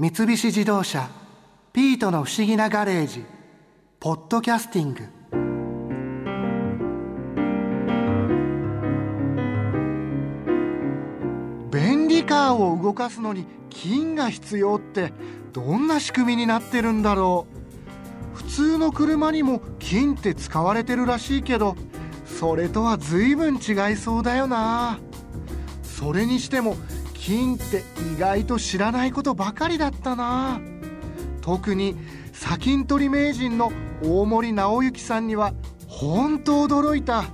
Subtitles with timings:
[0.00, 1.10] 三菱自動車
[1.74, 3.22] 「ピートの不思議なガレージ」
[4.00, 5.02] 「ポッドキャスティング」
[11.78, 15.12] 便利カーを動かすのに金が必要って
[15.52, 17.46] どんな仕組みになってるんだろ
[18.34, 18.38] う。
[18.38, 21.76] 普通の車にも金って使われてるらしいけど
[22.24, 24.98] それとは随分違いそうだよな。
[25.82, 26.78] それにしても
[27.20, 27.84] 金って
[28.16, 30.58] 意外と知らないことばかりだったな。
[31.42, 31.94] 特に
[32.32, 35.52] 砂金取り名人の大森直之さんには
[35.86, 37.24] 本当驚いた。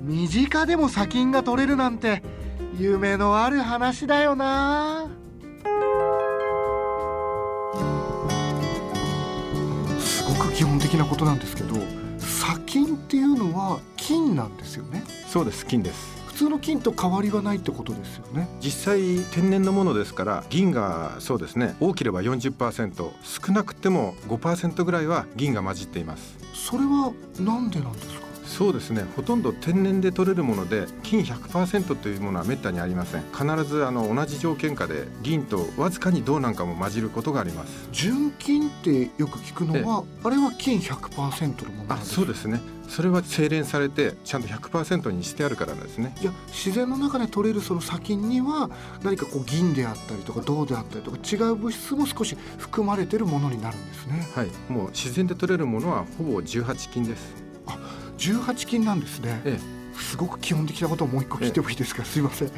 [0.00, 2.22] 身近でも砂金が取れるなんて
[2.78, 5.06] 夢のある話だよな。
[10.00, 11.76] すごく基本的なことなんですけど
[12.18, 15.04] 砂金っていうのは金なんですよね。
[15.28, 16.19] そうです金です。
[16.40, 18.48] 通の金と変わりはないってことですよね。
[18.60, 21.76] 実際天然のものですから銀がそうですね。
[21.80, 26.38] 多ければ40%少なくても5%ぐらいは銀が混じっています。
[26.54, 28.19] それはなんでなんですか？
[28.50, 29.04] そうですね。
[29.14, 33.22] ほとんど天然で取れるもので金100%というものはめったにありません。
[33.32, 37.88] 必ずあの同じ条件下で銀とわずかに銅なんかも混じることがあります。
[37.92, 42.60] 純金ってよく聞くのはあれは金100%のものあそうですね。
[42.88, 46.12] それは精錬されてちゃんと100%にしてあるからなんですね。
[46.20, 48.68] いや自然の中で取れるその砂金には
[49.04, 54.28] 何かこう銀であったりとか銅であったりとか違う物質も少し含まれてるものになるんですね。
[54.34, 54.48] はい。
[54.68, 57.32] もう自然で取れるものはほぼ18金です。
[57.66, 57.78] あ
[58.20, 59.58] 18金なんですね、え
[59.94, 62.48] すごく基本的なことをもう一個聞いてもいいですか、すいません。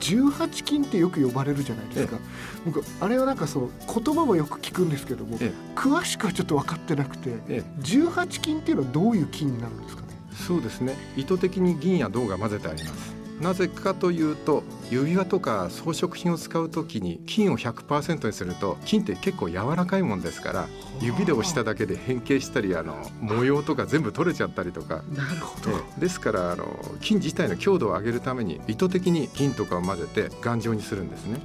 [0.00, 2.18] 18金ってよく呼ばれるじゃないですか、
[2.64, 10.08] 僕あれはなんかその言葉はよく聞くんですけども、え詳しくはちょっと分かってなくて、え18金っていうのはどういう金になるんですかね？
[10.34, 10.96] そうですね。
[11.16, 20.68] 意図的に銀や銅が混ぜてありますなぜかというと指輪とか装飾品を使うときに金を100%にすると金って結構柔らかいもんですから
[21.00, 25.02] 指で押しただけで変形したりあの模様とか全部取れちゃったりとか。
[25.12, 26.00] なるほど、ええ。
[26.00, 26.66] ですからあの
[27.00, 31.40] 金自体の強度を上げるために意図的に銀とかを混ぜて頑丈にするんですね。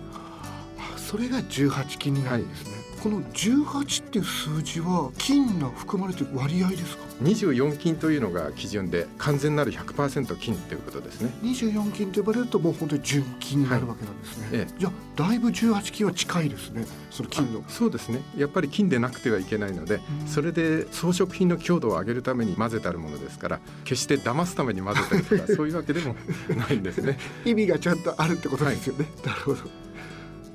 [0.78, 2.72] あそれが18金になるんですね、
[3.02, 11.32] この18っていう数字は金が含まれてる割合ですか？24金というのが基準で完全なる100%金ということですね。
[11.42, 14.74] 24金と呼ばれるともう本当に純金になるわけなんですね、ええ。
[14.78, 17.60] じゃあだいぶ18金は近いですねその金の。
[17.60, 18.22] あそうですね。
[18.38, 20.28] やっぱり金でなくてはいけないので、うん。
[20.28, 26.16] それで装飾品の強度を上げるために混ぜてあるものですから決して騙すために混ぜたりとか そういうわけでも
[26.56, 27.18] ないんですね。
[27.46, 29.88] 意味がちゃんとあるってことですよね、なるほど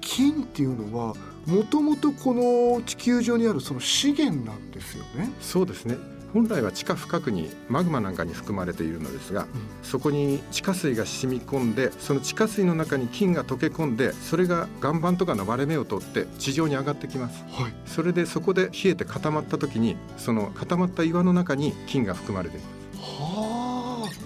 [0.05, 1.15] 金っていうのは
[1.47, 5.31] もともとこの地球上にあるその資源なんですよね。
[5.41, 5.97] そうですね。
[6.33, 9.47] 本来は地下深くにマグマなんかに含まれているのですが、
[9.85, 17.45] そこに地下水が染み込んでその地下水の中に金が溶け込んでそれが岩盤とかの割れ目を通って地上に上がってきます。
[17.53, 17.73] はい。
[17.87, 22.74] それでそこで冷えて固まった時にその固まった岩の中に金が含まれていますは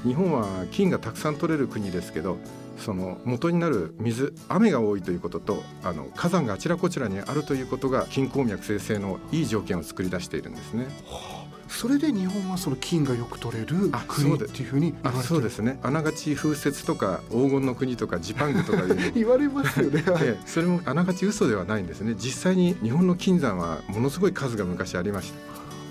[0.08, 2.38] 日本は金がたくさん取れる国ですけど
[2.78, 10.86] その元になる水雨が多いということとあの火山があちらこちらにあるということが金鉱脈生成のいい条件を作り出しているんですね。
[11.10, 11.44] あ。
[11.68, 15.78] それで日本はその金がよく取れるあ国っていうふうに言あわれそうですね。
[15.82, 20.02] あながち風雪とか黄金の国とかジパングとか 言われますよね、
[20.46, 22.14] それもあながち嘘ではないんですね。
[22.18, 25.38] 実際に日本の金山はものすごい数が昔ありました。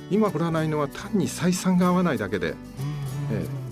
[0.09, 2.55] 今掘らないのは単に採算が合わないだけでうん
[2.95, 2.97] え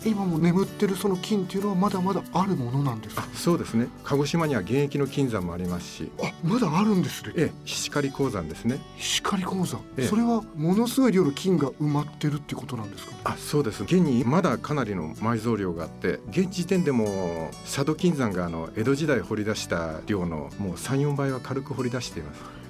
[0.06, 3.24] 今も眠ってるその金っていうのはまだまだあるものなんですか？
[3.24, 3.88] あそうですね。
[4.04, 6.12] 鹿児島には現役の金山もありますし。
[6.22, 7.34] あまだあるんですね。
[7.36, 8.80] ええ石狩鉱山ですね。
[8.98, 10.08] 光鉱山、ええ。
[10.08, 13.18] それはものすごい量の金が埋まってるってことなんですかね？
[13.24, 13.84] あそうです。
[13.84, 22.42] 現にまだかなりの埋蔵量があって現時点でも佐渡金山があの江戸時代掘り出した量のもう34倍は軽く掘り出しています。
[22.42, 22.65] ええ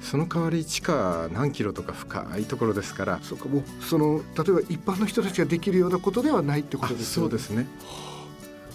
[0.00, 7.30] その代わり地下何キロとか深いところですからそうかもうその例えば一般の人たちができるようなことではないってこあとですよね。
[7.30, 7.66] そうですね、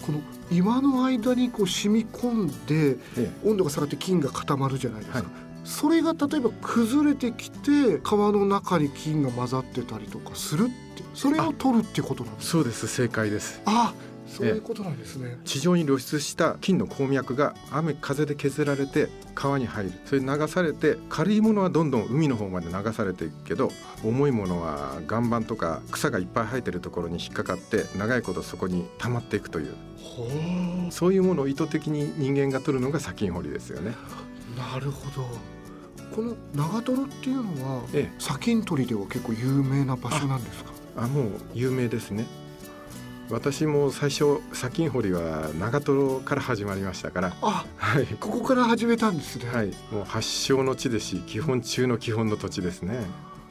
[0.02, 5.26] この岩の間にこう染み込んでえ温度が下がって金が固まるじゃないですか、はい。
[5.64, 13.60] それが例えば崩れてきて川の中に金が混ざってたりとかするってそれを取るってことなんえですそうです正解です。
[13.64, 13.94] あ
[14.32, 19.92] そういうことなんですね、地上に露出した金の鉱脈が雨風で削られて川に入る。
[20.06, 23.70] それで流されて軽いものはどんどん海の方まで流されていくけど
[24.02, 29.74] 重いものは岩盤とか草がいっぱい生えてるところに引っかかって長いことそこに溜まっていくという。
[30.02, 30.28] ほ
[30.90, 33.94] そういうものを意図的に人間が取るのが砂金掘りですよね。
[34.56, 35.26] うなるほど。
[36.14, 40.72] この長瀞っていうのはええ、砂金取りでは結構有名な場所なんですか？
[40.96, 42.26] あもう有名ですね。
[43.32, 47.36] 私も最初砂金掘りは長瀞から始まりましたから。
[47.40, 48.06] あはい。
[48.20, 49.68] ここから始めたんですね、はい。
[49.90, 53.00] もう発祥の地ですし基本中の基本の土地ですね。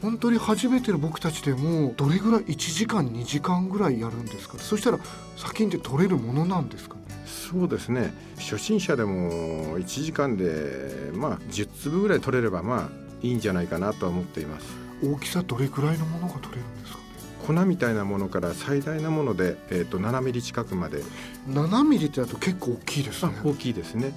[0.04, 5.00] 本当に初めての僕たちでもどれぐらい1時間2時間ぐらいやるんですかそしたら
[5.36, 7.02] 砂金って取れるものなんですかね。
[7.26, 8.14] そうですね。
[8.38, 12.90] 初心者でも1時間でまあ10粒ぐらい取れればまあ
[13.24, 14.68] いいんじゃないかなとは思っています。
[15.04, 16.98] 大きさどれぐらいのものが取れるんですか？
[17.00, 17.01] ね
[17.42, 21.04] 粉みたいなものから最大なもので、えー、と7ミリ近くまで。
[21.50, 23.34] 7ミリってだと結構大きいですね。
[23.38, 24.14] あ大きいですね。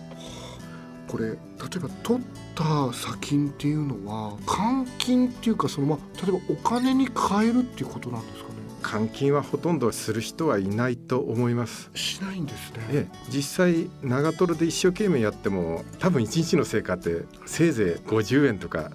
[1.08, 1.34] これ例
[1.76, 8.54] えば取った砂金っていうのは換金っていうかそのまあ例えばお金に換えるっていうことなんですかね。
[8.82, 11.90] 換金はほとんどする人はいないと思います。
[11.94, 12.86] しないんですね。
[12.90, 18.90] ええ、実際長瀞で一生懸命やっても多分1日の成果ってせいぜい50円とか、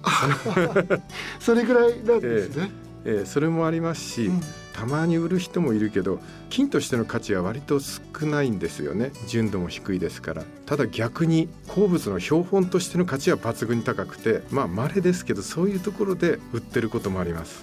[1.40, 4.40] それぐらいなんですね、ええ、それもありますし、うん。
[4.80, 9.12] たまに売る人もいるけど金としての価値は割と少ないんですよね。
[9.26, 10.42] 純度も低いですから。
[10.64, 17.62] ただ逆に鉱物の標本としての価値は抜群に高くてまあ稀ですけどそういうところで売ってることもあります。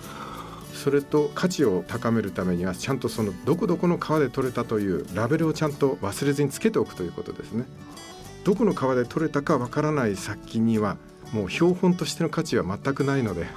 [0.75, 7.65] それと価値を高めるためにはちゃんとそのどこどこの川で取れたというラベルをちゃんと忘れずにつけておくということですね。
[8.43, 10.97] どこの川で取れたかわからない砂金には
[11.33, 13.47] もう標本としての価値は全くないので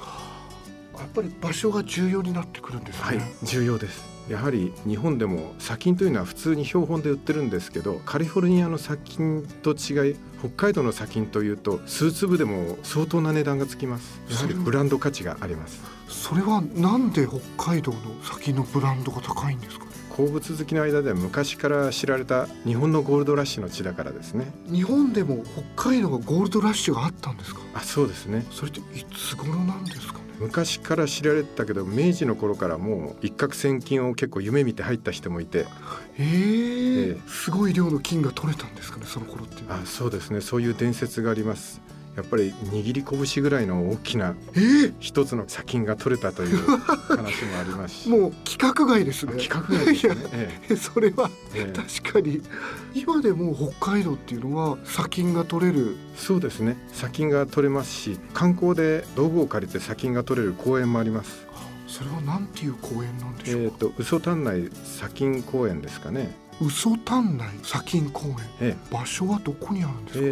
[1.01, 4.03] やっぱり場所が重要になってくるんですね、はい、重要です。
[4.29, 14.21] やはり日本でも砂金というのは普通に標本で売ってるんですけどカリフォルニアの砂金と違い北海道の砂金というと数粒でも相当な値段がつきます。
[14.31, 15.81] やはりブランド価値があります。
[16.07, 17.41] それはなんで北
[17.73, 19.85] 海道の砂金のブランドが高いんですか？
[19.85, 24.53] ね鉱物好きの間では昔から知られた日本のゴールドラッシュの地だからですね。
[24.67, 25.43] 日本でも
[25.75, 27.61] 北海道がゴールドラッシュがあったんですか？
[27.75, 28.45] あそうですね。
[28.51, 30.15] それっていつ頃なんですか？
[30.15, 35.67] ね昔から知られてたけど明治の頃からもう一攫千金を結構夢見て入った人もいて。
[36.19, 37.29] えーええ。
[37.29, 40.41] すごい量の金が取れたんですかねその頃っていうあそうですね。
[40.41, 41.81] そういう伝説があります
[42.21, 44.59] やっぱり握り拳ぐらいの大きなえ？
[44.59, 48.09] ー一つの砂金が取れたという 話もありますし。
[48.09, 49.33] もう規格外ですね。
[49.33, 50.77] 規格外ですね。
[50.77, 51.31] それは
[52.03, 52.43] 確かに。
[52.95, 55.97] 今でも北海道っていうのは砂金が取れる。
[56.17, 56.77] そうですね。
[56.93, 61.47] 砂金が取れますし観光で道具を借りて砂金が取れる公園もあります。
[61.87, 68.37] それはなんていう公園なんでしょうえっ、と嘘丹内砂金公園ですかね嘘丹内砂金公園。
[68.61, 70.29] え場所はどこにあるんですか、え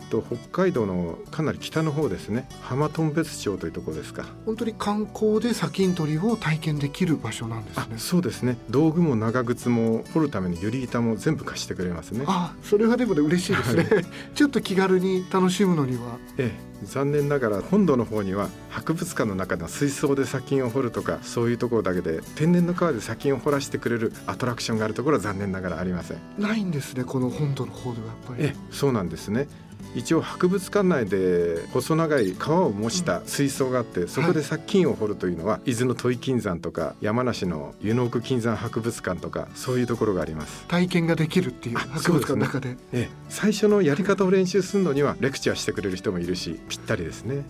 [0.00, 2.48] ーっと北海道のかなり北の方ですね。
[2.62, 4.24] 浜頓別町というところですか。
[4.46, 8.56] 本当に観光で砂金取りを体験できる場所なんですあねそうですね。
[8.70, 12.24] 道具も長靴も掘るためのユリ板も全部貸してくれますね。
[12.26, 13.86] あそれはでもね嬉しいですね。
[14.34, 16.18] ちょっと気軽に楽しむのには。
[16.38, 26.18] ええ残念ながら本土の方には博物館の中の水槽で砂金を掘るとかそういうところだけで天然の川で砂金を掘らせてくれるアトラクションがあるところは残念ながらありません。
[26.38, 28.44] ないんですねこの本土の方ではやっぱり。
[28.44, 29.48] ええそうなんですね
[29.94, 40.66] 一応博物館内で細長い川を模した水槽があって、そこで砂金を掘るというのは、伊豆の土井金山とか山梨の湯の奥金山博物館とかそういうところがあります。
[40.68, 42.76] 体験ができるっていうあ博物館の中で。
[42.92, 43.08] ええ。
[43.28, 47.44] 最初のやり方を練習するのにはレクチャーしてくれる人もいるしぴったりですね。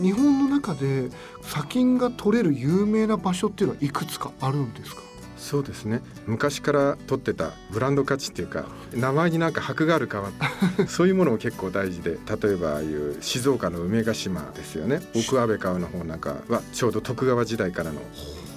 [0.00, 1.10] 日本の中で
[1.42, 5.02] 砂金が取れる有名な場所っていうのはいくつかあるんですか？
[5.38, 6.02] そうですね。
[6.26, 10.30] 昔から取ってたブランド価値っていうか名前になんか箔がある川
[10.88, 15.00] そういうものも結構大事で例えばああいう静岡の梅ヶ島ですよね。
[15.14, 18.00] 奥安倍川の方なんかはちょうど徳川時代からの。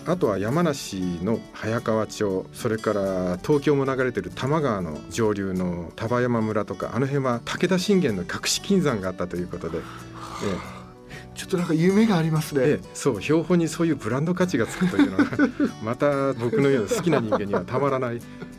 [0.07, 9.81] あとは山梨の早川町それから東京も流れてる多摩川の上流の丹波山村とかあの辺は武田信玄の隠し金山があったということで、え
[10.77, 10.80] え
[11.35, 15.25] ちょっとなんか夢がありますね、ええ、そう標本にそういうブランド価値がつくというのが
[15.83, 18.17] また僕のような好きな人間にはたまらない、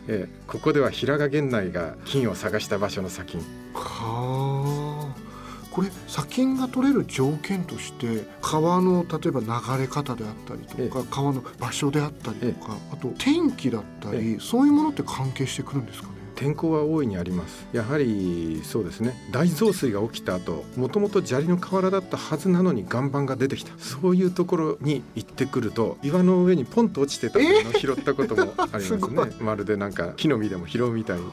[0.08, 3.40] ええ、ここでは平賀源内が金を探した場所の砂金。
[3.74, 5.32] はあ。
[5.70, 9.46] これ砂金が取れる条件として川の例えば流
[9.82, 16.08] れ方であったりとか、え川の場所であったりとか、あと天気だったり、そういうものって関係してくるんですか？
[16.08, 16.11] ね
[16.42, 17.68] 天候は大いにあります。
[17.72, 19.14] やはりそうですね。
[19.30, 23.78] 大増水が起きた後もともと砂利の河原だったはずなのに岩盤が出てきた。
[23.78, 29.28] そういうところに行ってくると岩の上にポンと落ちてたものを拾ったこともあります すごい。
[29.28, 31.24] ねまるでなんか木の実でも拾うみたいに、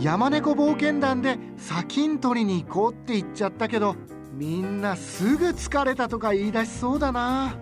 [0.00, 3.96] 山猫冒険団で砂金取りに行こうって言っちゃったけど
[4.42, 7.54] みんなすぐ疲れたとか言い出しそうだな。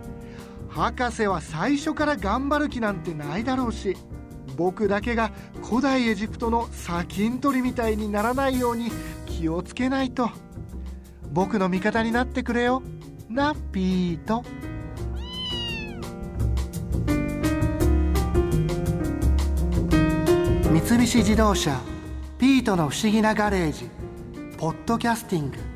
[0.67, 3.95] 博士は最初から頑張る気なんてないだろうし
[4.57, 8.89] 僕だけが古代エジプトの砂金取りみたいにならないように
[9.27, 10.31] 気をつけないと。
[11.31, 12.81] 僕の味方になってくれよ
[13.29, 14.43] なピート
[20.87, 21.79] 三菱自動車
[22.39, 23.87] ピートの不思議なガレージ
[24.57, 25.70] ポッドキャスティング。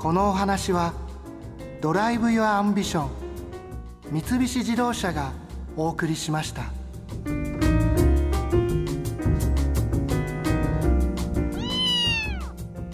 [0.00, 0.94] このお話は
[1.82, 3.10] Drive your Ambition
[4.10, 5.30] 三菱自動車が
[5.76, 6.72] お送りしました。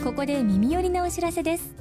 [0.02, 1.76] ここで耳寄りなお知らせです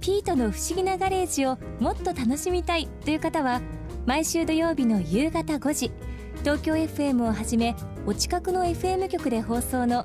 [0.00, 3.62] ピートの不思議なガレージをもっと楽しみたいという方は
[4.04, 5.92] 毎週土曜日の夕方5時
[6.40, 7.76] 東京 FM をはじめ
[8.06, 10.04] お近くの FM 局で放送の